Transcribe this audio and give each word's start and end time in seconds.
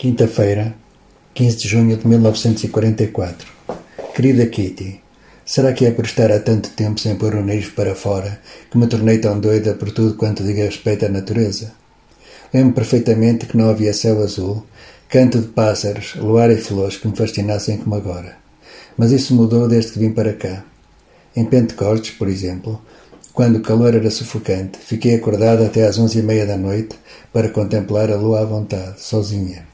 Quinta-feira, 0.00 0.74
15 1.34 1.56
de 1.58 1.68
junho 1.68 1.94
de 1.94 2.08
1944. 2.08 3.46
Querida 4.14 4.46
Kitty, 4.46 4.98
será 5.44 5.74
que 5.74 5.84
é 5.84 5.90
por 5.90 6.06
estar 6.06 6.32
há 6.32 6.40
tanto 6.40 6.70
tempo 6.70 6.98
sem 6.98 7.16
pôr 7.16 7.34
o 7.34 7.44
nariz 7.44 7.68
para 7.68 7.94
fora 7.94 8.40
que 8.70 8.78
me 8.78 8.86
tornei 8.86 9.18
tão 9.18 9.38
doida 9.38 9.74
por 9.74 9.90
tudo 9.90 10.14
quanto 10.14 10.42
diga 10.42 10.64
respeito 10.64 11.04
à 11.04 11.10
natureza? 11.10 11.72
Lembro 12.50 12.76
perfeitamente 12.76 13.44
que 13.44 13.58
não 13.58 13.68
havia 13.68 13.92
céu 13.92 14.22
azul, 14.22 14.64
canto 15.06 15.38
de 15.38 15.48
pássaros, 15.48 16.14
luar 16.14 16.50
e 16.50 16.56
flores 16.56 16.96
que 16.96 17.06
me 17.06 17.14
fascinassem 17.14 17.76
como 17.76 17.94
agora. 17.94 18.38
Mas 18.96 19.12
isso 19.12 19.34
mudou 19.34 19.68
desde 19.68 19.92
que 19.92 19.98
vim 19.98 20.12
para 20.12 20.32
cá. 20.32 20.64
Em 21.36 21.44
Pentecostes, 21.44 22.12
por 22.12 22.26
exemplo, 22.26 22.80
quando 23.34 23.56
o 23.56 23.62
calor 23.62 23.94
era 23.94 24.10
sufocante, 24.10 24.78
fiquei 24.78 25.16
acordada 25.16 25.66
até 25.66 25.86
às 25.86 25.98
onze 25.98 26.20
e 26.20 26.22
meia 26.22 26.46
da 26.46 26.56
noite 26.56 26.96
para 27.30 27.50
contemplar 27.50 28.10
a 28.10 28.16
lua 28.16 28.40
à 28.40 28.44
vontade, 28.46 29.02
sozinha. 29.02 29.68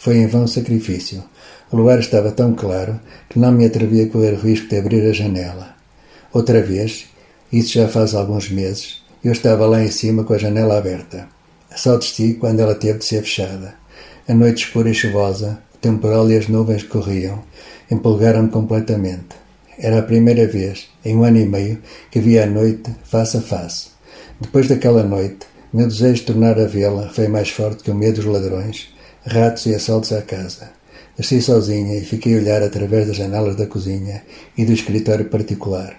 Foi 0.00 0.16
em 0.16 0.26
vão 0.26 0.46
sacrifício. 0.46 1.22
O 1.70 1.76
lugar 1.76 1.98
estava 1.98 2.32
tão 2.32 2.54
claro 2.54 2.98
que 3.28 3.38
não 3.38 3.52
me 3.52 3.66
atrevia 3.66 4.04
a 4.04 4.08
correr 4.08 4.32
o 4.32 4.40
risco 4.40 4.66
de 4.66 4.78
abrir 4.78 5.06
a 5.06 5.12
janela. 5.12 5.74
Outra 6.32 6.62
vez, 6.62 7.04
isso 7.52 7.74
já 7.74 7.86
faz 7.86 8.14
alguns 8.14 8.48
meses, 8.48 9.02
eu 9.22 9.30
estava 9.30 9.66
lá 9.66 9.84
em 9.84 9.90
cima 9.90 10.24
com 10.24 10.32
a 10.32 10.38
janela 10.38 10.78
aberta. 10.78 11.28
Só 11.76 11.98
desci 11.98 12.32
quando 12.32 12.60
ela 12.60 12.74
teve 12.74 13.00
de 13.00 13.04
ser 13.04 13.20
fechada. 13.20 13.74
A 14.26 14.32
noite 14.32 14.64
escura 14.64 14.88
e 14.88 14.94
chuvosa, 14.94 15.58
o 15.74 15.76
temporal 15.76 16.30
e 16.30 16.38
as 16.38 16.48
nuvens 16.48 16.82
corriam, 16.82 17.44
empolgaram-me 17.90 18.48
completamente. 18.48 19.36
Era 19.78 19.98
a 19.98 20.02
primeira 20.02 20.46
vez, 20.46 20.88
em 21.04 21.14
um 21.14 21.24
ano 21.24 21.40
e 21.40 21.46
meio, 21.46 21.78
que 22.10 22.20
via 22.20 22.44
a 22.44 22.46
noite 22.46 22.90
face 23.04 23.36
a 23.36 23.42
face. 23.42 23.88
Depois 24.40 24.66
daquela 24.66 25.02
noite, 25.02 25.46
meu 25.74 25.86
desejo 25.86 26.20
de 26.20 26.22
tornar 26.22 26.58
a 26.58 26.64
vê-la 26.64 27.10
foi 27.10 27.28
mais 27.28 27.50
forte 27.50 27.82
que 27.82 27.90
o 27.90 27.94
medo 27.94 28.22
dos 28.22 28.24
ladrões, 28.24 28.88
ratos 29.24 29.66
e 29.66 29.74
assaltos 29.74 30.12
à 30.12 30.22
casa. 30.22 30.70
Desci 31.16 31.42
sozinha 31.42 31.98
e 31.98 32.04
fiquei 32.04 32.34
a 32.34 32.40
olhar 32.40 32.62
através 32.62 33.06
das 33.06 33.16
janelas 33.16 33.56
da 33.56 33.66
cozinha 33.66 34.22
e 34.56 34.64
do 34.64 34.72
escritório 34.72 35.26
particular. 35.26 35.94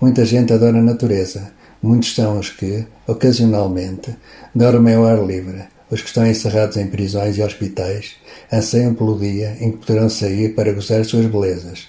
Muita 0.00 0.24
gente 0.24 0.52
adora 0.52 0.78
a 0.78 0.82
natureza. 0.82 1.52
Muitos 1.80 2.14
são 2.14 2.38
os 2.38 2.50
que, 2.50 2.84
ocasionalmente, 3.06 4.16
dormem 4.54 4.94
ao 4.94 5.06
ar 5.06 5.24
livre. 5.24 5.64
Os 5.90 6.00
que 6.00 6.08
estão 6.08 6.26
encerrados 6.26 6.76
em 6.76 6.88
prisões 6.88 7.36
e 7.36 7.42
hospitais 7.42 8.16
anseiam 8.50 8.94
pelo 8.94 9.18
dia 9.18 9.56
em 9.60 9.70
que 9.70 9.78
poderão 9.78 10.08
sair 10.08 10.54
para 10.54 10.72
gozar 10.72 11.04
suas 11.04 11.26
belezas. 11.26 11.88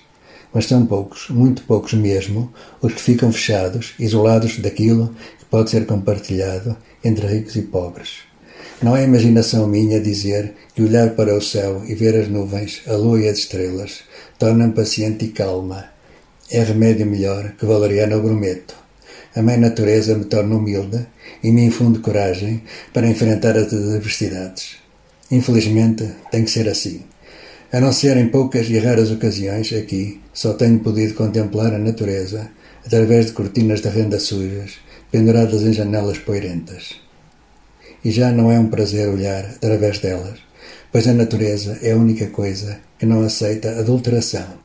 Mas 0.54 0.68
são 0.68 0.86
poucos, 0.86 1.30
muito 1.30 1.64
poucos 1.64 1.94
mesmo, 1.94 2.54
os 2.82 2.94
que 2.94 3.02
ficam 3.02 3.32
fechados, 3.32 3.94
isolados 3.98 4.60
daquilo 4.60 5.16
que 5.40 5.46
pode 5.46 5.72
ser 5.72 5.86
compartilhado 5.86 6.78
entre 7.04 7.26
ricos 7.26 7.56
e 7.56 7.64
pobres. 7.64 8.20
Não 8.84 8.96
é 8.96 9.06
imaginação 9.06 9.68
minha 9.68 10.02
dizer 10.02 10.54
que 10.76 10.82
olhar 10.82 11.12
para 11.12 11.34
o 11.34 11.42
céu 11.42 11.82
e 11.88 11.96
ver 11.96 12.14
as 12.14 12.28
nuvens, 12.28 12.82
a 12.86 12.94
lua 12.94 13.22
e 13.22 13.30
as 13.30 13.38
estrelas 13.38 14.04
torna-me 14.38 14.74
paciente 14.74 15.24
e 15.26 15.28
calma. 15.30 15.86
É 16.52 16.62
remédio 16.62 17.06
melhor 17.06 17.54
que 17.58 17.66
valeriano 17.66 18.22
brometo. 18.22 18.76
A 19.34 19.42
mãe 19.42 19.58
natureza 19.58 20.18
me 20.18 20.26
torna 20.26 20.58
humilde 20.58 21.08
e 21.42 21.52
me 21.52 21.64
infunde 21.64 22.00
coragem 22.00 22.64
para 22.94 23.08
enfrentar 23.08 23.56
as 23.56 23.74
adversidades. 23.74 24.76
Infelizmente, 25.32 26.10
tem 26.30 26.44
que 26.44 26.52
ser 26.52 26.68
assim. 26.68 27.02
A 27.72 27.80
não 27.80 27.94
ser 27.94 28.18
em 28.18 28.28
poucas 28.28 28.70
e 28.70 28.78
raras 28.78 29.10
ocasiões, 29.10 29.72
aqui 29.72 30.20
só 30.34 30.54
tenho 30.54 30.80
podido 30.80 31.14
contemplar 31.14 31.74
a 31.74 31.80
natureza 31.80 32.52
através 32.86 33.28
de 33.28 33.32
cortinas 33.32 33.80
de 33.80 33.88
renda 33.88 34.20
sujas 34.20 34.74
penduradas 35.10 35.62
em 35.62 35.72
janelas 35.72 36.18
poeirentas 36.18 37.05
e 38.06 38.12
já 38.12 38.32
não 38.32 38.52
é 38.52 38.60
um 38.60 38.70
prazer 38.70 39.10
olhar 39.10 39.44
através 39.46 39.98
delas, 39.98 40.38
pois 40.92 41.08
a 41.08 41.14
natureza 41.14 41.80
é 41.82 41.92
a 41.92 41.98
única 41.98 42.28
coisa 42.28 42.78
que 43.00 43.06
não 43.06 43.24
aceita 43.24 43.80
adulteração. 43.80 44.65